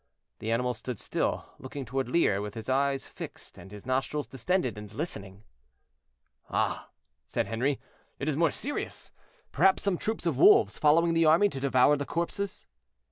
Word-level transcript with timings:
The 0.39 0.51
animal 0.51 0.73
stood 0.73 0.97
still, 0.99 1.45
looking 1.59 1.85
toward 1.85 2.09
Lier, 2.09 2.41
with 2.41 2.55
his 2.55 2.67
eyes 2.67 3.05
fixed 3.05 3.59
and 3.59 3.71
his 3.71 3.85
nostrils 3.85 4.27
distended, 4.27 4.75
and 4.75 4.91
listening. 4.91 5.43
"Ah!" 6.49 6.89
said 7.23 7.45
Henri, 7.45 7.79
"it 8.17 8.27
is 8.27 8.35
more 8.35 8.49
serious; 8.49 9.11
perhaps 9.51 9.83
some 9.83 9.99
troops 9.99 10.25
of 10.25 10.39
wolves 10.39 10.79
following 10.79 11.13
the 11.13 11.25
army 11.27 11.49
to 11.49 11.59
devour 11.59 11.95
the 11.97 12.05
corpses." 12.07 12.65